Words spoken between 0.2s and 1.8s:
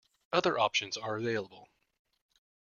Other options are available.